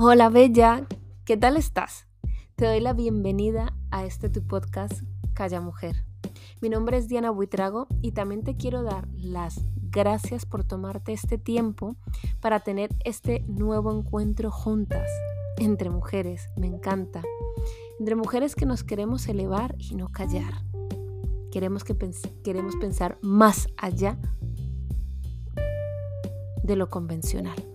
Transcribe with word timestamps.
Hola 0.00 0.28
Bella, 0.28 0.86
¿qué 1.24 1.36
tal 1.36 1.56
estás? 1.56 2.06
Te 2.54 2.66
doy 2.66 2.78
la 2.78 2.92
bienvenida 2.92 3.74
a 3.90 4.04
este 4.04 4.28
tu 4.28 4.46
podcast 4.46 5.02
Calla 5.34 5.60
Mujer. 5.60 6.04
Mi 6.60 6.68
nombre 6.68 6.98
es 6.98 7.08
Diana 7.08 7.32
Buitrago 7.32 7.88
y 8.00 8.12
también 8.12 8.44
te 8.44 8.56
quiero 8.56 8.84
dar 8.84 9.08
las 9.16 9.60
gracias 9.90 10.46
por 10.46 10.62
tomarte 10.62 11.12
este 11.12 11.36
tiempo 11.36 11.96
para 12.38 12.60
tener 12.60 12.90
este 13.04 13.40
nuevo 13.48 13.92
encuentro 13.92 14.52
juntas, 14.52 15.10
entre 15.56 15.90
mujeres, 15.90 16.48
me 16.56 16.68
encanta. 16.68 17.24
Entre 17.98 18.14
mujeres 18.14 18.54
que 18.54 18.66
nos 18.66 18.84
queremos 18.84 19.26
elevar 19.26 19.74
y 19.80 19.96
no 19.96 20.10
callar. 20.10 20.62
Queremos, 21.50 21.82
que 21.82 21.96
queremos 22.44 22.76
pensar 22.76 23.18
más 23.20 23.66
allá 23.76 24.16
de 26.62 26.76
lo 26.76 26.88
convencional. 26.88 27.67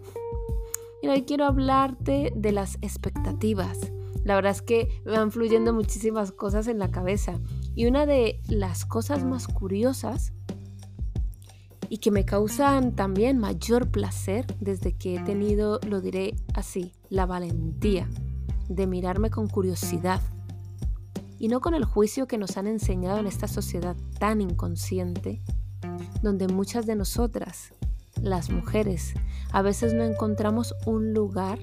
Y 1.03 1.09
hoy 1.09 1.23
quiero 1.23 1.43
hablarte 1.43 2.31
de 2.33 2.53
las 2.53 2.77
expectativas. 2.81 3.77
La 4.23 4.35
verdad 4.35 4.53
es 4.53 4.61
que 4.61 4.87
me 5.03 5.11
van 5.11 5.33
fluyendo 5.33 5.73
muchísimas 5.73 6.31
cosas 6.31 6.69
en 6.69 6.79
la 6.79 6.91
cabeza. 6.91 7.41
Y 7.75 7.87
una 7.87 8.05
de 8.05 8.41
las 8.47 8.85
cosas 8.85 9.25
más 9.25 9.49
curiosas 9.49 10.31
y 11.89 11.97
que 11.97 12.09
me 12.09 12.23
causan 12.23 12.95
también 12.95 13.37
mayor 13.37 13.91
placer 13.91 14.45
desde 14.61 14.93
que 14.93 15.15
he 15.15 15.19
tenido, 15.19 15.81
lo 15.85 15.99
diré 15.99 16.37
así, 16.53 16.93
la 17.09 17.25
valentía 17.25 18.07
de 18.69 18.87
mirarme 18.87 19.29
con 19.29 19.49
curiosidad 19.49 20.21
y 21.37 21.49
no 21.49 21.59
con 21.59 21.73
el 21.73 21.83
juicio 21.83 22.27
que 22.27 22.37
nos 22.37 22.55
han 22.55 22.65
enseñado 22.65 23.19
en 23.19 23.27
esta 23.27 23.49
sociedad 23.49 23.97
tan 24.19 24.39
inconsciente, 24.39 25.41
donde 26.21 26.47
muchas 26.47 26.85
de 26.85 26.95
nosotras 26.95 27.73
las 28.23 28.49
mujeres. 28.49 29.13
A 29.51 29.61
veces 29.61 29.93
no 29.93 30.03
encontramos 30.03 30.73
un 30.85 31.13
lugar 31.13 31.59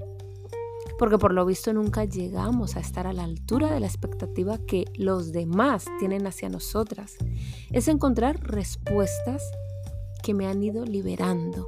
porque 0.99 1.17
por 1.17 1.33
lo 1.33 1.47
visto 1.47 1.73
nunca 1.73 2.05
llegamos 2.05 2.77
a 2.77 2.81
estar 2.81 3.07
a 3.07 3.15
la 3.15 3.25
altura 3.25 3.73
de 3.73 3.81
la 3.81 3.87
expectativa 3.87 4.59
que 4.59 4.85
los 4.95 5.33
demás 5.33 5.87
tienen 5.99 6.27
hacia 6.27 6.51
nosotras. 6.51 7.17
Es 7.71 7.89
encontrar 7.89 8.39
respuestas 8.43 9.43
que 10.23 10.35
me 10.35 10.47
han 10.47 10.63
ido 10.63 10.85
liberando. 10.85 11.67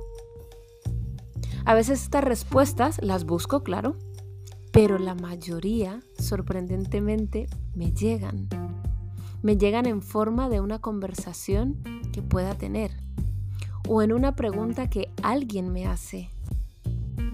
A 1.64 1.72
veces 1.72 2.02
estas 2.02 2.24
respuestas 2.24 3.02
las 3.02 3.24
busco, 3.24 3.62
claro, 3.62 3.96
pero 4.70 4.98
la 4.98 5.14
mayoría, 5.14 6.00
sorprendentemente, 6.18 7.48
me 7.74 7.92
llegan. 7.92 8.48
Me 9.40 9.56
llegan 9.56 9.86
en 9.86 10.02
forma 10.02 10.50
de 10.50 10.60
una 10.60 10.80
conversación 10.80 11.82
que 12.12 12.20
pueda 12.20 12.54
tener 12.54 12.92
o 13.88 14.02
en 14.02 14.12
una 14.12 14.34
pregunta 14.34 14.88
que 14.88 15.10
alguien 15.22 15.72
me 15.72 15.86
hace 15.86 16.30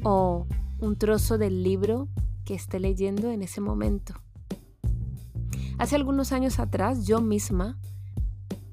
o 0.03 0.47
un 0.81 0.97
trozo 0.97 1.39
del 1.39 1.63
libro 1.63 2.09
que 2.45 2.55
esté 2.55 2.81
leyendo 2.81 3.31
en 3.31 3.43
ese 3.43 3.61
momento. 3.61 4.15
Hace 5.79 5.97
algunos 5.97 6.33
años 6.33 6.59
atrás 6.59 7.07
yo 7.07 7.21
misma 7.21 7.79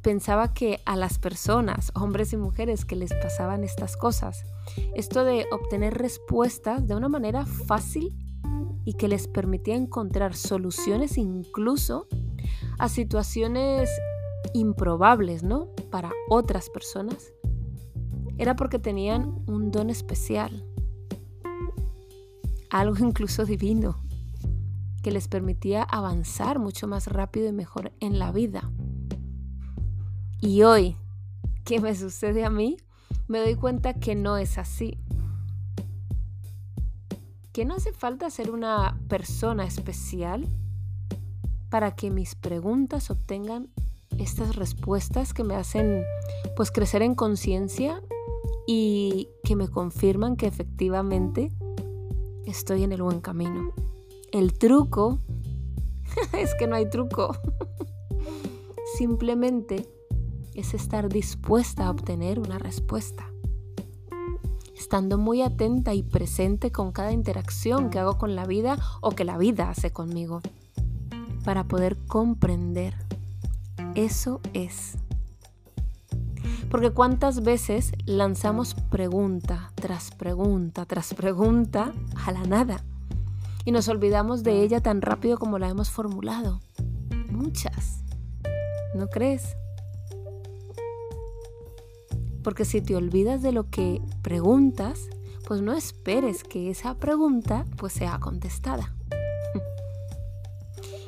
pensaba 0.01 0.53
que 0.53 0.81
a 0.85 0.95
las 0.95 1.17
personas, 1.17 1.91
hombres 1.95 2.31
y 2.31 2.37
mujeres, 2.37 2.85
que 2.85 2.95
les 2.95 3.13
pasaban 3.13 3.63
estas 3.63 3.97
cosas, 3.97 4.43
esto 4.95 5.23
de 5.23 5.47
obtener 5.51 5.95
respuestas 5.95 6.87
de 6.87 6.95
una 6.95 7.09
manera 7.09 7.45
fácil 7.45 8.15
y 8.85 8.93
que 8.93 9.07
les 9.07 9.27
permitía 9.27 9.75
encontrar 9.75 10.35
soluciones 10.35 11.17
incluso 11.17 12.07
a 12.77 12.87
situaciones 12.87 13.89
improbables, 14.53 15.41
¿no? 15.41 15.69
Para 15.89 16.11
otras 16.29 16.69
personas, 16.69 17.33
era 18.37 18.55
porque 18.55 18.79
tenían 18.79 19.43
un 19.47 19.71
don 19.71 19.89
especial, 19.89 20.65
algo 22.69 22.97
incluso 23.05 23.45
divino, 23.45 23.97
que 25.01 25.11
les 25.11 25.27
permitía 25.27 25.83
avanzar 25.83 26.59
mucho 26.59 26.87
más 26.87 27.07
rápido 27.07 27.47
y 27.47 27.51
mejor 27.51 27.93
en 27.99 28.19
la 28.19 28.31
vida. 28.31 28.69
Y 30.41 30.63
hoy, 30.63 30.97
¿qué 31.63 31.79
me 31.79 31.95
sucede 31.95 32.43
a 32.43 32.49
mí? 32.49 32.77
Me 33.27 33.39
doy 33.39 33.55
cuenta 33.55 33.93
que 33.93 34.15
no 34.15 34.37
es 34.37 34.57
así. 34.57 34.99
Que 37.53 37.65
no 37.65 37.75
hace 37.75 37.93
falta 37.93 38.29
ser 38.29 38.51
una 38.51 38.99
persona 39.07 39.65
especial 39.65 40.47
para 41.69 41.95
que 41.95 42.11
mis 42.11 42.35
preguntas 42.35 43.09
obtengan 43.09 43.69
estas 44.17 44.55
respuestas 44.55 45.33
que 45.33 45.43
me 45.43 45.55
hacen 45.55 46.03
pues 46.55 46.71
crecer 46.71 47.01
en 47.01 47.15
conciencia 47.15 48.01
y 48.65 49.29
que 49.43 49.55
me 49.55 49.67
confirman 49.67 50.35
que 50.35 50.47
efectivamente 50.47 51.51
estoy 52.45 52.83
en 52.83 52.91
el 52.91 53.01
buen 53.01 53.21
camino. 53.21 53.71
El 54.31 54.53
truco 54.53 55.19
es 56.33 56.53
que 56.55 56.67
no 56.67 56.75
hay 56.75 56.89
truco. 56.89 57.35
Simplemente 58.97 59.87
es 60.53 60.73
estar 60.73 61.09
dispuesta 61.09 61.87
a 61.87 61.91
obtener 61.91 62.39
una 62.39 62.57
respuesta. 62.57 63.29
Estando 64.75 65.17
muy 65.17 65.41
atenta 65.41 65.93
y 65.93 66.03
presente 66.03 66.71
con 66.71 66.91
cada 66.91 67.11
interacción 67.11 67.89
que 67.89 67.99
hago 67.99 68.17
con 68.17 68.35
la 68.35 68.45
vida 68.45 68.77
o 69.01 69.11
que 69.11 69.25
la 69.25 69.37
vida 69.37 69.69
hace 69.69 69.91
conmigo. 69.91 70.41
Para 71.43 71.67
poder 71.67 71.97
comprender. 72.07 72.95
Eso 73.95 74.41
es 74.53 74.97
porque 76.75 76.91
cuántas 76.91 77.41
veces 77.41 77.93
lanzamos 78.05 78.73
pregunta 78.73 79.71
tras 79.75 80.11
pregunta 80.11 80.85
tras 80.85 81.13
pregunta 81.13 81.93
a 82.25 82.33
la 82.33 82.43
nada 82.43 82.83
y 83.63 83.71
nos 83.71 83.87
olvidamos 83.87 84.43
de 84.43 84.61
ella 84.61 84.81
tan 84.81 85.01
rápido 85.01 85.37
como 85.37 85.57
la 85.57 85.69
hemos 85.69 85.89
formulado. 85.89 86.59
Muchas. 87.31 88.03
¿No 88.93 89.07
crees? 89.07 89.55
Porque 92.43 92.65
si 92.65 92.81
te 92.81 92.97
olvidas 92.97 93.41
de 93.41 93.53
lo 93.53 93.69
que 93.69 94.01
preguntas, 94.21 95.07
pues 95.47 95.61
no 95.61 95.71
esperes 95.71 96.43
que 96.43 96.69
esa 96.69 96.95
pregunta 96.95 97.63
pues 97.77 97.93
sea 97.93 98.19
contestada. 98.19 98.93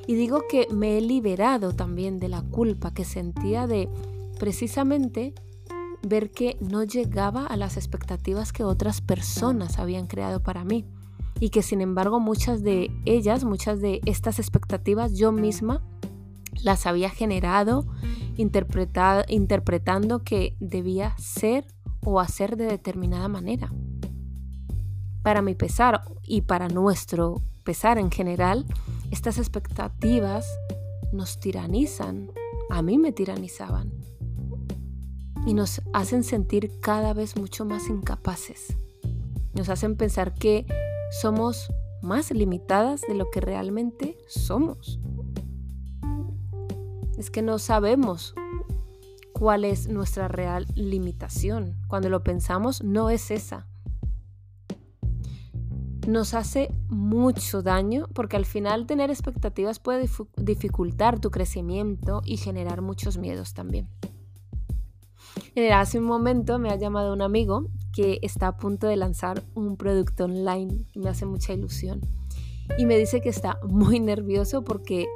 y 0.07 0.15
digo 0.15 0.43
que 0.49 0.69
me 0.71 0.97
he 0.97 1.01
liberado 1.01 1.73
también 1.73 2.19
de 2.19 2.29
la 2.29 2.41
culpa 2.41 2.93
que 2.93 3.03
sentía 3.03 3.67
de 3.67 3.89
precisamente 4.39 5.33
ver 6.07 6.31
que 6.31 6.57
no 6.59 6.83
llegaba 6.83 7.45
a 7.45 7.57
las 7.57 7.77
expectativas 7.77 8.53
que 8.53 8.63
otras 8.63 9.01
personas 9.01 9.79
habían 9.79 10.07
creado 10.07 10.41
para 10.41 10.63
mí. 10.63 10.85
Y 11.39 11.49
que 11.49 11.61
sin 11.61 11.81
embargo 11.81 12.19
muchas 12.19 12.63
de 12.63 12.89
ellas, 13.05 13.43
muchas 13.43 13.79
de 13.79 14.01
estas 14.05 14.39
expectativas 14.39 15.13
yo 15.13 15.31
misma 15.31 15.83
las 16.63 16.87
había 16.87 17.09
generado 17.09 17.85
interpretando 18.37 20.23
que 20.23 20.55
debía 20.59 21.15
ser 21.17 21.67
o 22.03 22.19
hacer 22.19 22.57
de 22.57 22.65
determinada 22.65 23.27
manera. 23.27 23.71
Para 25.21 25.41
mi 25.41 25.55
pesar 25.55 26.01
y 26.23 26.41
para 26.41 26.67
nuestro 26.69 27.41
pesar 27.63 27.97
en 27.97 28.11
general, 28.11 28.65
estas 29.11 29.37
expectativas 29.37 30.47
nos 31.11 31.39
tiranizan, 31.39 32.31
a 32.69 32.81
mí 32.81 32.97
me 32.97 33.11
tiranizaban 33.11 34.06
y 35.47 35.53
nos 35.53 35.81
hacen 35.93 36.25
sentir 36.25 36.77
cada 36.81 37.13
vez 37.13 37.37
mucho 37.37 37.63
más 37.63 37.87
incapaces. 37.87 38.75
Nos 39.53 39.69
hacen 39.69 39.95
pensar 39.95 40.33
que 40.33 40.65
somos 41.21 41.71
más 42.01 42.31
limitadas 42.31 42.99
de 43.07 43.13
lo 43.13 43.31
que 43.31 43.39
realmente 43.39 44.17
somos. 44.27 44.99
Es 47.17 47.31
que 47.31 47.41
no 47.41 47.59
sabemos 47.59 48.35
cuál 49.31 49.63
es 49.63 49.87
nuestra 49.87 50.27
real 50.27 50.65
limitación. 50.75 51.77
Cuando 51.87 52.09
lo 52.09 52.25
pensamos, 52.25 52.83
no 52.83 53.09
es 53.09 53.31
esa. 53.31 53.67
Nos 56.05 56.33
hace 56.33 56.73
mucho 56.89 57.61
daño 57.61 58.07
porque 58.13 58.35
al 58.35 58.45
final 58.45 58.85
tener 58.85 59.11
expectativas 59.11 59.79
puede 59.79 60.09
dificultar 60.35 61.21
tu 61.21 61.31
crecimiento 61.31 62.21
y 62.25 62.35
generar 62.35 62.81
muchos 62.81 63.17
miedos 63.17 63.53
también 63.53 63.87
hace 65.73 65.97
un 65.97 66.05
momento 66.05 66.59
me 66.59 66.69
ha 66.69 66.75
llamado 66.75 67.11
un 67.13 67.23
amigo 67.23 67.67
que 67.91 68.19
está 68.21 68.49
a 68.49 68.57
punto 68.57 68.85
de 68.85 68.95
lanzar 68.95 69.43
un 69.55 69.75
producto 69.75 70.25
online 70.25 70.85
que 70.93 70.99
me 70.99 71.09
hace 71.09 71.25
mucha 71.25 71.51
ilusión. 71.51 71.99
Y 72.77 72.85
me 72.85 72.95
dice 72.95 73.21
que 73.21 73.29
está 73.29 73.59
muy 73.67 73.99
nervioso 73.99 74.63
porque 74.63 75.07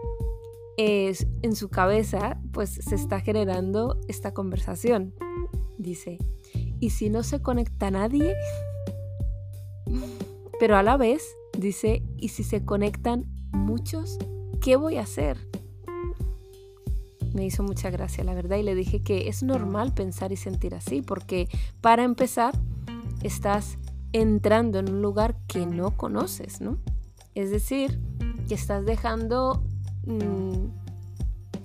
es, 0.78 1.28
en 1.44 1.56
su 1.56 1.70
cabeza 1.70 2.42
pues 2.54 2.72
se 2.72 2.96
está 2.96 3.20
generando 3.20 4.00
esta 4.08 4.34
conversación. 4.34 5.14
Dice, 5.78 6.18
¿y 6.80 6.90
si 6.90 7.12
no 7.12 7.22
se 7.22 7.42
conecta 7.42 7.92
nadie? 7.92 8.34
Pero 10.60 10.76
a 10.76 10.82
la 10.82 10.98
vez 10.98 11.36
dice, 11.56 12.02
¿y 12.18 12.30
si 12.30 12.44
se 12.44 12.66
conectan 12.66 13.26
muchos? 13.52 14.18
¿Qué 14.60 14.76
voy 14.76 14.98
a 14.98 15.02
hacer? 15.02 15.51
Me 17.34 17.46
hizo 17.46 17.64
mucha 17.64 17.90
gracia, 17.90 18.24
la 18.24 18.34
verdad, 18.34 18.58
y 18.58 18.64
le 18.64 18.76
dije 18.76 19.02
que 19.02 19.28
es 19.28 19.44
normal 19.44 19.94
pensar 19.94 20.32
y 20.32 20.38
sentir 20.38 20.76
así, 20.76 21.02
porque 21.02 21.48
para 21.82 22.04
empezar, 22.04 22.54
estás 23.24 23.78
entrando 24.14 24.80
en 24.80 24.90
un 24.90 25.02
lugar 25.02 25.36
que 25.48 25.66
no 25.66 25.96
conoces, 25.96 26.62
¿no? 26.62 26.78
Es 27.36 27.50
decir, 27.50 28.00
que 28.48 28.56
estás 28.56 28.86
dejando 28.86 29.64
mm, 30.06 30.66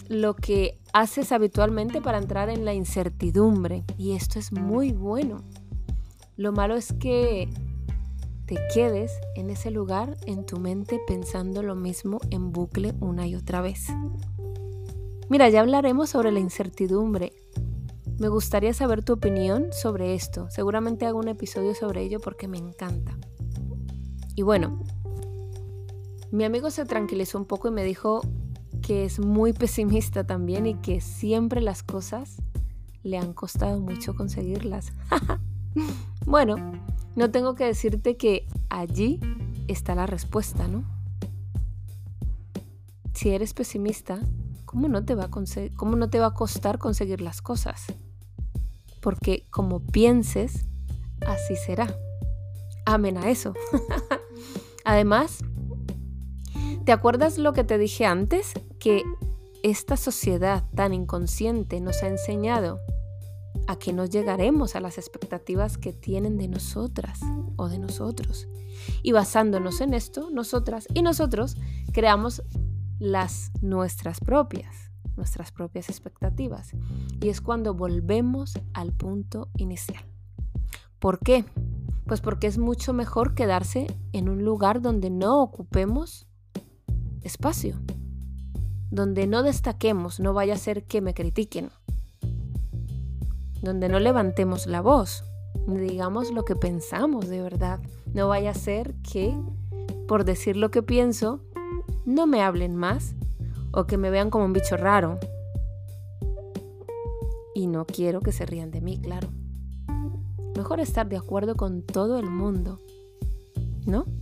lo 0.09 0.37
que 0.37 0.79
haces 0.93 1.33
habitualmente 1.33 2.01
para 2.01 2.19
entrar 2.19 2.49
en 2.49 2.65
la 2.65 2.75
incertidumbre. 2.75 3.85
Y 3.99 4.13
esto 4.13 4.39
es 4.39 4.53
muy 4.53 4.93
bueno. 4.93 5.43
Lo 6.37 6.53
malo 6.53 6.77
es 6.77 6.93
que 6.93 7.49
te 8.47 8.57
quedes 8.73 9.13
en 9.35 9.51
ese 9.51 9.71
lugar 9.71 10.17
en 10.27 10.47
tu 10.47 10.59
mente 10.59 11.01
pensando 11.07 11.63
lo 11.63 11.75
mismo 11.75 12.21
en 12.31 12.53
bucle 12.53 12.95
una 13.01 13.27
y 13.27 13.35
otra 13.35 13.61
vez. 13.61 13.89
Mira, 15.29 15.49
ya 15.49 15.61
hablaremos 15.61 16.11
sobre 16.11 16.31
la 16.31 16.39
incertidumbre. 16.39 17.33
Me 18.19 18.29
gustaría 18.29 18.73
saber 18.73 19.03
tu 19.03 19.15
opinión 19.15 19.73
sobre 19.73 20.15
esto. 20.15 20.49
Seguramente 20.51 21.05
hago 21.05 21.19
un 21.19 21.27
episodio 21.27 21.75
sobre 21.75 22.03
ello 22.03 22.21
porque 22.21 22.47
me 22.47 22.59
encanta. 22.59 23.19
Y 24.37 24.43
bueno, 24.43 24.85
mi 26.31 26.45
amigo 26.45 26.71
se 26.71 26.85
tranquilizó 26.85 27.39
un 27.39 27.45
poco 27.45 27.67
y 27.67 27.73
me 27.73 27.83
dijo 27.83 28.21
que 28.83 29.05
es 29.05 29.19
muy 29.19 29.53
pesimista 29.53 30.25
también 30.25 30.65
y 30.65 30.75
que 30.75 31.01
siempre 31.01 31.61
las 31.61 31.83
cosas 31.83 32.37
le 33.03 33.19
han 33.19 33.33
costado 33.33 33.81
mucho 33.81 34.15
conseguirlas. 34.15 34.93
bueno, 36.25 36.57
no 37.17 37.33
tengo 37.33 37.57
que 37.57 37.65
decirte 37.65 38.17
que 38.17 38.47
allí 38.69 39.19
está 39.67 39.97
la 39.97 40.07
respuesta, 40.07 40.69
¿no? 40.69 40.85
Si 43.13 43.31
eres 43.31 43.55
pesimista, 43.55 44.21
¿cómo 44.77 44.89
no 44.89 45.05
te 45.05 45.15
va 46.21 46.27
a, 46.27 46.35
costar 46.35 46.79
conseguir 46.79 47.23
las 47.23 47.41
cosas? 47.41 47.87
Porque 49.01 49.47
como 49.51 49.81
pienses, 49.81 50.67
así 51.27 51.57
será. 51.57 51.97
Amén 52.85 53.17
a 53.17 53.31
eso. 53.31 53.55
Además, 54.85 55.39
¿te 56.85 56.93
acuerdas 56.93 57.39
lo 57.39 57.55
que 57.55 57.65
te 57.65 57.79
dije 57.79 58.05
antes? 58.05 58.53
Que 58.79 59.03
esta 59.63 59.97
sociedad 59.97 60.65
tan 60.75 60.93
inconsciente 60.93 61.81
nos 61.81 62.03
ha 62.03 62.09
enseñado 62.09 62.79
a 63.67 63.79
que 63.79 63.95
no 63.95 64.05
llegaremos 64.05 64.77
a 64.77 64.81
las 64.81 64.99
expectativas 64.99 65.79
que 65.79 65.95
tienen 65.95 66.37
de 66.37 66.49
nosotras 66.49 67.21
o 67.57 67.69
de 67.69 67.79
nosotros. 67.79 68.47
Y 69.03 69.13
basándonos 69.13 69.81
en 69.81 69.95
esto, 69.95 70.29
nosotras 70.31 70.87
y 70.93 71.01
nosotros 71.01 71.57
creamos 71.93 72.43
las 72.99 73.53
nuestras 73.61 74.21
propias, 74.21 74.91
nuestras 75.17 75.53
propias 75.53 75.89
expectativas. 75.89 76.73
Y 77.21 77.29
es 77.29 77.41
cuando 77.41 77.75
volvemos 77.75 78.59
al 78.73 78.93
punto 78.93 79.49
inicial. 79.57 80.05
¿Por 80.99 81.19
qué? 81.19 81.45
Pues 82.07 82.21
porque 82.21 82.47
es 82.47 82.59
mucho 82.59 82.93
mejor 82.93 83.35
quedarse 83.35 83.87
en 84.13 84.29
un 84.29 84.45
lugar 84.45 84.81
donde 84.81 85.11
no 85.11 85.43
ocupemos 85.43 86.29
espacio, 87.23 87.77
donde 88.91 89.27
no 89.27 89.43
destaquemos, 89.43 90.21
no 90.21 90.33
vaya 90.33 90.55
a 90.55 90.59
ser 90.59 90.85
que 90.85 91.01
me 91.01 91.15
critiquen, 91.15 91.71
donde 93.61 93.89
no 93.89 93.99
levantemos 93.99 94.67
la 94.67 94.81
voz, 94.81 95.25
digamos 95.67 96.31
lo 96.31 96.45
que 96.45 96.55
pensamos 96.55 97.29
de 97.29 97.43
verdad. 97.43 97.81
No 98.15 98.29
vaya 98.29 98.51
a 98.51 98.55
ser 98.55 98.95
que, 99.03 99.35
por 100.07 100.25
decir 100.25 100.57
lo 100.57 100.71
que 100.71 100.83
pienso, 100.83 101.41
no 102.07 102.27
me 102.27 102.41
hablen 102.43 102.77
más 102.77 103.15
o 103.73 103.87
que 103.87 103.99
me 103.99 104.09
vean 104.09 104.31
como 104.31 104.47
un 104.47 104.53
bicho 104.55 104.77
raro. 104.77 105.19
Y 107.55 107.67
no 107.67 107.85
quiero 107.85 108.21
que 108.21 108.33
se 108.33 108.47
rían 108.47 108.71
de 108.71 108.81
mí, 108.81 108.99
claro. 108.99 109.29
Mejor 110.57 110.81
estar 110.81 111.09
de 111.09 111.17
acuerdo 111.17 111.57
con 111.57 111.83
todo 111.83 112.19
el 112.19 112.31
mundo, 112.31 112.81
¿no? 113.85 114.07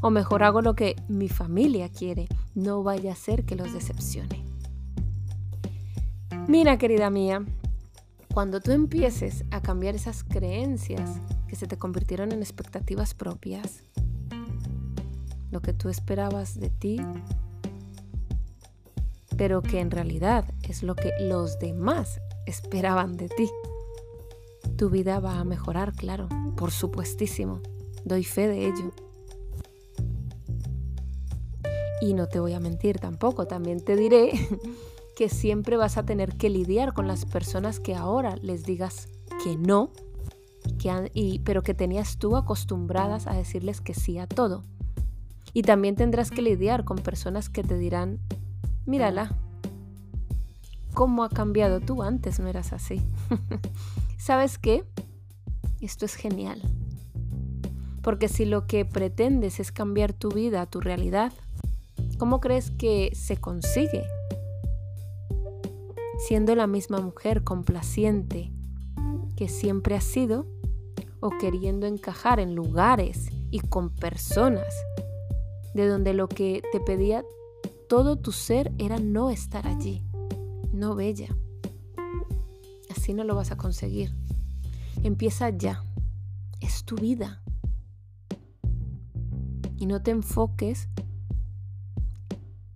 O 0.00 0.10
mejor 0.10 0.44
hago 0.44 0.62
lo 0.62 0.74
que 0.74 0.94
mi 1.08 1.28
familia 1.28 1.88
quiere, 1.88 2.28
no 2.54 2.84
vaya 2.84 3.12
a 3.12 3.16
ser 3.16 3.44
que 3.44 3.56
los 3.56 3.72
decepcione. 3.72 4.44
Mira, 6.46 6.78
querida 6.78 7.10
mía, 7.10 7.44
cuando 8.32 8.60
tú 8.60 8.70
empieces 8.70 9.44
a 9.50 9.60
cambiar 9.60 9.96
esas 9.96 10.22
creencias 10.22 11.20
que 11.48 11.56
se 11.56 11.66
te 11.66 11.78
convirtieron 11.78 12.30
en 12.30 12.38
expectativas 12.38 13.12
propias, 13.12 13.82
lo 15.50 15.60
que 15.60 15.72
tú 15.72 15.88
esperabas 15.88 16.58
de 16.58 16.70
ti, 16.70 17.00
pero 19.36 19.62
que 19.62 19.80
en 19.80 19.90
realidad 19.90 20.44
es 20.62 20.82
lo 20.82 20.94
que 20.94 21.12
los 21.20 21.58
demás 21.58 22.20
esperaban 22.46 23.16
de 23.16 23.28
ti. 23.28 23.48
Tu 24.76 24.90
vida 24.90 25.20
va 25.20 25.38
a 25.38 25.44
mejorar, 25.44 25.92
claro, 25.94 26.28
por 26.56 26.70
supuestísimo. 26.70 27.60
Doy 28.04 28.24
fe 28.24 28.48
de 28.48 28.66
ello. 28.66 28.92
Y 32.00 32.14
no 32.14 32.26
te 32.26 32.40
voy 32.40 32.52
a 32.52 32.60
mentir 32.60 32.98
tampoco, 32.98 33.46
también 33.46 33.84
te 33.84 33.96
diré 33.96 34.32
que 35.16 35.28
siempre 35.28 35.76
vas 35.76 35.98
a 35.98 36.04
tener 36.04 36.36
que 36.36 36.48
lidiar 36.48 36.94
con 36.94 37.08
las 37.08 37.24
personas 37.24 37.80
que 37.80 37.94
ahora 37.94 38.36
les 38.36 38.64
digas 38.64 39.08
que 39.42 39.56
no, 39.56 39.90
que 40.78 41.10
y, 41.12 41.40
pero 41.40 41.62
que 41.62 41.74
tenías 41.74 42.18
tú 42.18 42.36
acostumbradas 42.36 43.26
a 43.26 43.34
decirles 43.34 43.80
que 43.80 43.94
sí 43.94 44.18
a 44.18 44.26
todo. 44.26 44.62
Y 45.52 45.62
también 45.62 45.96
tendrás 45.96 46.30
que 46.30 46.42
lidiar 46.42 46.84
con 46.84 46.98
personas 46.98 47.48
que 47.48 47.62
te 47.62 47.78
dirán, 47.78 48.18
mírala, 48.86 49.36
¿cómo 50.94 51.24
ha 51.24 51.28
cambiado 51.28 51.80
tú? 51.80 52.02
Antes 52.02 52.38
no 52.40 52.48
eras 52.48 52.72
así. 52.72 53.02
¿Sabes 54.18 54.58
qué? 54.58 54.84
Esto 55.80 56.04
es 56.04 56.14
genial. 56.14 56.60
Porque 58.02 58.28
si 58.28 58.44
lo 58.44 58.66
que 58.66 58.84
pretendes 58.84 59.60
es 59.60 59.72
cambiar 59.72 60.12
tu 60.12 60.30
vida, 60.30 60.66
tu 60.66 60.80
realidad, 60.80 61.32
¿cómo 62.18 62.40
crees 62.40 62.70
que 62.70 63.10
se 63.14 63.36
consigue? 63.36 64.04
siendo 66.18 66.54
la 66.56 66.66
misma 66.66 67.00
mujer 67.00 67.44
complaciente 67.44 68.50
que 69.36 69.48
siempre 69.48 69.94
has 69.94 70.04
sido 70.04 70.46
o 71.20 71.30
queriendo 71.30 71.86
encajar 71.86 72.40
en 72.40 72.54
lugares 72.54 73.28
y 73.50 73.60
con 73.60 73.90
personas 73.90 74.66
de 75.78 75.86
donde 75.86 76.12
lo 76.12 76.28
que 76.28 76.60
te 76.72 76.80
pedía 76.80 77.24
todo 77.88 78.16
tu 78.16 78.32
ser 78.32 78.72
era 78.78 78.98
no 78.98 79.30
estar 79.30 79.64
allí, 79.68 80.02
no 80.72 80.96
bella. 80.96 81.28
Así 82.90 83.14
no 83.14 83.22
lo 83.22 83.36
vas 83.36 83.52
a 83.52 83.56
conseguir. 83.56 84.12
Empieza 85.04 85.50
ya. 85.50 85.84
Es 86.60 86.84
tu 86.84 86.96
vida. 86.96 87.42
Y 89.76 89.86
no 89.86 90.02
te 90.02 90.10
enfoques 90.10 90.88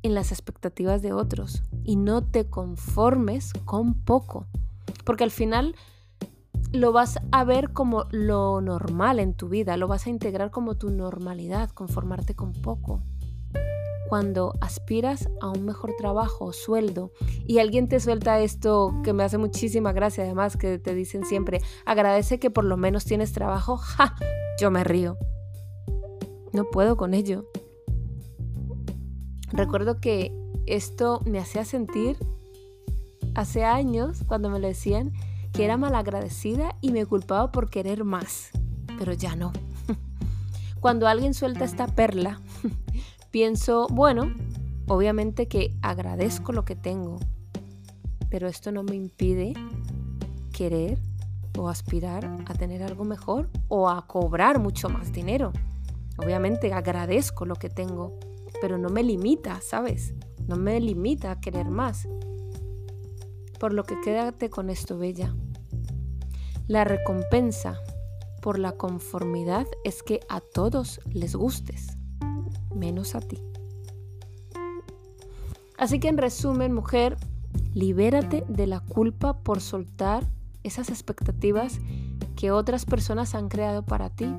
en 0.05 0.15
las 0.15 0.31
expectativas 0.31 1.03
de 1.03 1.13
otros 1.13 1.65
y 1.83 1.97
no 1.97 2.23
te 2.23 2.49
conformes 2.49 3.53
con 3.65 3.95
poco, 3.95 4.47
porque 5.05 5.25
al 5.25 5.33
final 5.33 5.75
lo 6.73 6.93
vas 6.93 7.19
a 7.31 7.45
ver 7.45 7.73
como 7.73 8.07
lo 8.11 8.61
normal 8.61 9.21
en 9.21 9.35
tu 9.35 9.49
vida, 9.49 9.77
lo 9.77 9.89
vas 9.89 10.07
a 10.07 10.11
integrar 10.11 10.51
como 10.51 10.77
tu 10.77 10.91
normalidad, 10.91 11.71
conformarte 11.71 12.35
con 12.35 12.53
poco. 12.53 13.03
Cuando 14.09 14.55
aspiras 14.61 15.29
a 15.41 15.49
un 15.49 15.65
mejor 15.65 15.95
trabajo 15.97 16.47
o 16.47 16.53
sueldo 16.53 17.13
y 17.47 17.59
alguien 17.59 17.89
te 17.89 18.01
suelta 18.01 18.41
esto 18.41 18.95
que 19.05 19.13
me 19.13 19.23
hace 19.23 19.39
muchísima 19.39 19.93
gracia, 19.93 20.25
además 20.25 20.57
que 20.57 20.79
te 20.79 20.95
dicen 20.95 21.25
siempre, 21.25 21.61
agradece 21.87 22.39
que 22.39 22.51
por 22.51 22.65
lo 22.65 22.77
menos 22.77 23.05
tienes 23.05 23.33
trabajo, 23.33 23.77
¡ja! 23.77 24.17
Yo 24.61 24.71
me 24.71 24.85
río. 24.85 25.17
No 26.53 26.65
puedo 26.65 26.97
con 26.97 27.15
ello. 27.15 27.47
Recuerdo 29.53 30.01
que 30.01 30.33
esto 30.67 31.21
me 31.25 31.39
hacía 31.39 31.65
sentir 31.65 32.17
hace 33.35 33.65
años 33.65 34.25
cuando 34.27 34.51
me 34.51 34.59
lo 34.59 34.69
decían 34.69 35.13
que 35.53 35.65
era 35.65 35.77
malagradecida 35.77 36.77
y 36.81 36.93
me 36.93 37.07
culpaba 37.07 37.53
por 37.53 37.71
querer 37.71 38.05
más, 38.05 38.51
pero 38.99 39.13
ya 39.13 39.37
no. 39.37 39.53
Cuando 40.81 41.07
alguien 41.07 41.35
suelta 41.35 41.65
esta 41.65 41.87
perla, 41.87 42.41
pienso, 43.31 43.87
bueno, 43.89 44.33
obviamente 44.87 45.49
que 45.49 45.77
agradezco 45.83 46.53
lo 46.53 46.65
que 46.65 46.77
tengo, 46.77 47.19
pero 48.31 48.49
esto 48.49 48.73
no 48.73 48.83
me 48.83 48.97
impide 48.97 49.53
querer 50.53 50.99
o 51.59 51.69
aspirar 51.69 52.25
a 52.47 52.55
tener 52.55 52.83
algo 52.83 53.05
mejor 53.05 53.51
o 53.69 53.91
a 53.91 54.07
cobrar 54.07 54.59
mucho 54.59 54.89
más 54.89 55.13
dinero. 55.13 55.53
Obviamente 56.17 56.73
agradezco 56.73 57.45
lo 57.45 57.57
que 57.57 57.69
tengo, 57.69 58.19
pero 58.61 58.79
no 58.79 58.89
me 58.89 59.03
limita, 59.03 59.61
¿sabes? 59.61 60.15
No 60.47 60.57
me 60.57 60.81
limita 60.81 61.31
a 61.31 61.41
querer 61.41 61.69
más. 61.69 62.09
Por 63.59 63.73
lo 63.73 63.85
que 63.85 64.01
quédate 64.01 64.51
con 64.51 64.71
esto, 64.71 64.99
Bella. 64.99 65.35
La 66.69 66.85
recompensa 66.85 67.81
por 68.41 68.59
la 68.59 68.73
conformidad 68.73 69.67
es 69.85 70.03
que 70.03 70.21
a 70.29 70.41
todos 70.41 71.01
les 71.13 71.35
gustes, 71.35 71.97
menos 72.75 73.15
a 73.15 73.21
ti. 73.21 73.39
Así 75.77 75.99
que 75.99 76.09
en 76.09 76.19
resumen, 76.19 76.73
mujer, 76.73 77.17
libérate 77.75 78.45
de 78.49 78.67
la 78.67 78.81
culpa 78.81 79.39
por 79.39 79.61
soltar 79.61 80.25
esas 80.63 80.91
expectativas 80.91 81.81
que 82.37 82.51
otras 82.51 82.85
personas 82.85 83.35
han 83.35 83.49
creado 83.49 83.85
para 83.85 84.11
ti 84.11 84.33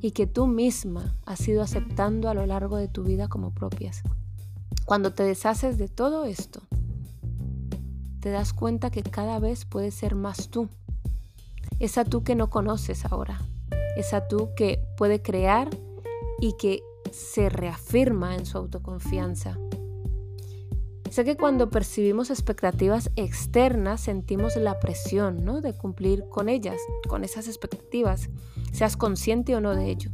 y 0.00 0.10
que 0.10 0.26
tú 0.26 0.46
misma 0.46 1.14
has 1.24 1.46
ido 1.46 1.62
aceptando 1.62 2.28
a 2.28 2.34
lo 2.34 2.46
largo 2.46 2.76
de 2.76 2.88
tu 2.88 3.04
vida 3.04 3.28
como 3.28 3.52
propias. 3.52 4.02
Cuando 4.84 5.12
te 5.12 5.22
deshaces 5.22 5.78
de 5.78 5.88
todo 5.88 6.24
esto, 6.24 6.60
te 8.20 8.30
das 8.30 8.52
cuenta 8.52 8.90
que 8.90 9.02
cada 9.02 9.38
vez 9.38 9.64
puedes 9.64 9.94
ser 9.94 10.14
más 10.14 10.48
tú. 10.48 10.68
Esa 11.78 12.04
tú 12.04 12.22
que 12.22 12.34
no 12.34 12.50
conoces 12.50 13.04
ahora. 13.04 13.40
Esa 13.96 14.28
tú 14.28 14.50
que 14.56 14.80
puede 14.96 15.20
crear 15.20 15.68
y 16.40 16.54
que 16.58 16.82
se 17.12 17.48
reafirma 17.48 18.34
en 18.34 18.46
su 18.46 18.58
autoconfianza. 18.58 19.58
Sé 21.10 21.24
que 21.24 21.36
cuando 21.36 21.70
percibimos 21.70 22.30
expectativas 22.30 23.10
externas 23.16 24.00
sentimos 24.00 24.56
la 24.56 24.78
presión 24.80 25.44
¿no? 25.44 25.60
de 25.60 25.72
cumplir 25.72 26.28
con 26.28 26.48
ellas, 26.48 26.78
con 27.08 27.24
esas 27.24 27.46
expectativas, 27.46 28.28
seas 28.72 28.96
consciente 28.96 29.54
o 29.54 29.60
no 29.60 29.74
de 29.74 29.90
ello. 29.90 30.10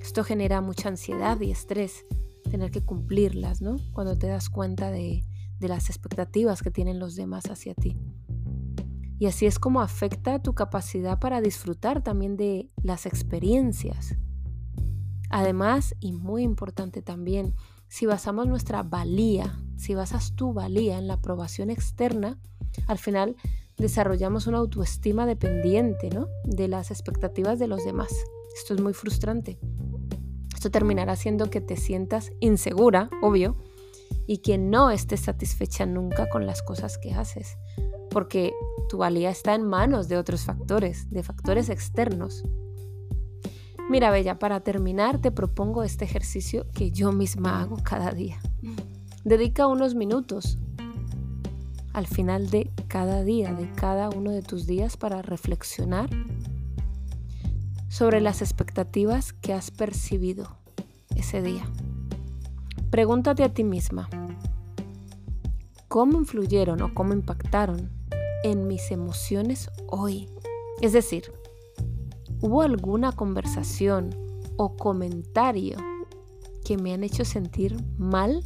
Esto 0.00 0.22
genera 0.22 0.60
mucha 0.60 0.88
ansiedad 0.88 1.40
y 1.40 1.50
estrés, 1.50 2.04
tener 2.50 2.70
que 2.70 2.82
cumplirlas, 2.82 3.62
¿no? 3.62 3.76
Cuando 3.92 4.18
te 4.18 4.26
das 4.26 4.50
cuenta 4.50 4.90
de, 4.90 5.24
de 5.58 5.68
las 5.68 5.88
expectativas 5.88 6.62
que 6.62 6.70
tienen 6.70 6.98
los 6.98 7.14
demás 7.14 7.44
hacia 7.50 7.74
ti. 7.74 7.96
Y 9.22 9.26
así 9.26 9.46
es 9.46 9.60
como 9.60 9.80
afecta 9.82 10.42
tu 10.42 10.52
capacidad 10.52 11.20
para 11.20 11.40
disfrutar 11.40 12.02
también 12.02 12.36
de 12.36 12.68
las 12.82 13.06
experiencias. 13.06 14.16
Además, 15.30 15.94
y 16.00 16.10
muy 16.10 16.42
importante 16.42 17.02
también, 17.02 17.54
si 17.86 18.04
basamos 18.04 18.48
nuestra 18.48 18.82
valía, 18.82 19.56
si 19.76 19.94
basas 19.94 20.34
tu 20.34 20.52
valía 20.52 20.98
en 20.98 21.06
la 21.06 21.14
aprobación 21.14 21.70
externa, 21.70 22.40
al 22.88 22.98
final 22.98 23.36
desarrollamos 23.76 24.48
una 24.48 24.58
autoestima 24.58 25.24
dependiente 25.24 26.10
¿no? 26.10 26.26
de 26.42 26.66
las 26.66 26.90
expectativas 26.90 27.60
de 27.60 27.68
los 27.68 27.84
demás. 27.84 28.12
Esto 28.56 28.74
es 28.74 28.80
muy 28.80 28.92
frustrante. 28.92 29.60
Esto 30.52 30.68
terminará 30.72 31.12
haciendo 31.12 31.48
que 31.48 31.60
te 31.60 31.76
sientas 31.76 32.32
insegura, 32.40 33.08
obvio, 33.22 33.54
y 34.26 34.38
que 34.38 34.58
no 34.58 34.90
estés 34.90 35.20
satisfecha 35.20 35.86
nunca 35.86 36.28
con 36.28 36.44
las 36.44 36.60
cosas 36.60 36.98
que 36.98 37.12
haces, 37.12 37.56
porque 38.12 38.52
tu 38.88 38.98
valía 38.98 39.30
está 39.30 39.54
en 39.54 39.64
manos 39.64 40.08
de 40.08 40.16
otros 40.16 40.44
factores, 40.44 41.10
de 41.10 41.22
factores 41.22 41.68
externos. 41.68 42.42
Mira, 43.88 44.10
Bella, 44.10 44.38
para 44.38 44.60
terminar 44.60 45.18
te 45.18 45.30
propongo 45.30 45.82
este 45.82 46.04
ejercicio 46.04 46.66
que 46.72 46.90
yo 46.90 47.12
misma 47.12 47.60
hago 47.60 47.76
cada 47.82 48.10
día. 48.12 48.38
Dedica 49.24 49.66
unos 49.66 49.94
minutos 49.94 50.58
al 51.92 52.06
final 52.06 52.48
de 52.50 52.70
cada 52.88 53.22
día, 53.22 53.52
de 53.52 53.70
cada 53.72 54.08
uno 54.10 54.30
de 54.30 54.42
tus 54.42 54.66
días 54.66 54.96
para 54.96 55.22
reflexionar 55.22 56.08
sobre 57.88 58.20
las 58.20 58.40
expectativas 58.40 59.32
que 59.32 59.52
has 59.52 59.70
percibido 59.70 60.56
ese 61.14 61.42
día. 61.42 61.64
Pregúntate 62.90 63.44
a 63.44 63.52
ti 63.52 63.64
misma, 63.64 64.08
¿cómo 65.88 66.18
influyeron 66.18 66.80
o 66.82 66.94
cómo 66.94 67.12
impactaron 67.12 68.01
en 68.42 68.66
mis 68.66 68.90
emociones 68.90 69.70
hoy? 69.88 70.28
Es 70.80 70.92
decir, 70.92 71.32
¿Hubo 72.42 72.62
alguna 72.62 73.12
conversación 73.12 74.10
o 74.56 74.76
comentario 74.76 75.76
que 76.64 76.76
me 76.76 76.92
han 76.92 77.04
hecho 77.04 77.24
sentir 77.24 77.76
mal? 77.98 78.42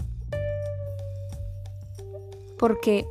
Porque 2.58 3.06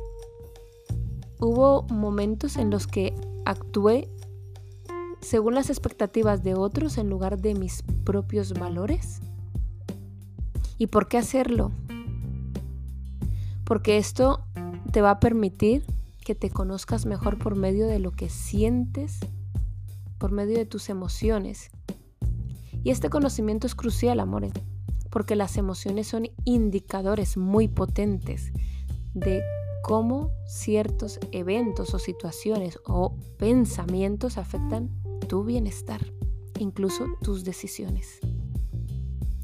hubo 1.40 1.82
momentos 1.90 2.56
en 2.56 2.70
los 2.70 2.86
que 2.86 3.16
actué 3.44 4.08
según 5.20 5.56
las 5.56 5.70
expectativas 5.70 6.44
de 6.44 6.54
otros 6.54 6.98
en 6.98 7.10
lugar 7.10 7.40
de 7.40 7.56
mis 7.56 7.82
propios 8.04 8.52
valores. 8.52 9.18
¿Y 10.78 10.86
por 10.86 11.08
qué 11.08 11.18
hacerlo? 11.18 11.72
Porque 13.64 13.96
esto 13.96 14.44
te 14.92 15.00
va 15.00 15.10
a 15.10 15.18
permitir 15.18 15.84
que 16.26 16.34
te 16.34 16.50
conozcas 16.50 17.06
mejor 17.06 17.38
por 17.38 17.54
medio 17.54 17.86
de 17.86 18.00
lo 18.00 18.10
que 18.10 18.28
sientes 18.28 19.20
por 20.18 20.32
medio 20.32 20.58
de 20.58 20.66
tus 20.66 20.88
emociones. 20.88 21.70
Y 22.82 22.90
este 22.90 23.10
conocimiento 23.10 23.68
es 23.68 23.76
crucial, 23.76 24.18
amores, 24.18 24.52
porque 25.08 25.36
las 25.36 25.56
emociones 25.56 26.08
son 26.08 26.26
indicadores 26.44 27.36
muy 27.36 27.68
potentes 27.68 28.50
de 29.14 29.40
cómo 29.84 30.32
ciertos 30.48 31.20
eventos 31.30 31.94
o 31.94 32.00
situaciones 32.00 32.80
o 32.86 33.14
pensamientos 33.38 34.36
afectan 34.36 34.90
tu 35.28 35.44
bienestar, 35.44 36.12
incluso 36.58 37.04
tus 37.22 37.44
decisiones. 37.44 38.18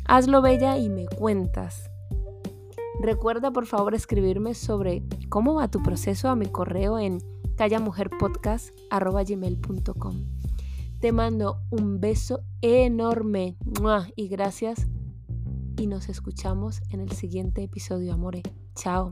Hazlo 0.05 0.43
bella 0.43 0.79
y 0.79 0.89
me 0.89 1.07
cuentas. 1.07 1.92
Recuerda 3.03 3.51
por 3.51 3.67
favor 3.67 3.95
escribirme 3.97 4.55
sobre 4.55 5.03
cómo 5.29 5.55
va 5.55 5.69
tu 5.69 5.83
proceso 5.83 6.29
a 6.29 6.37
mi 6.37 6.47
correo 6.47 7.01
en 7.01 7.19
callamujerpodcast.com. 7.57 10.15
Te 11.01 11.11
mando 11.11 11.59
un 11.71 11.99
beso 11.99 12.45
enorme 12.61 13.57
y 14.15 14.29
gracias 14.29 14.87
y 15.77 15.89
nos 15.89 16.09
escuchamos 16.09 16.81
en 16.91 17.01
el 17.01 17.11
siguiente 17.11 17.65
episodio, 17.65 18.15
amore. 18.15 18.45
Chao. 18.77 19.11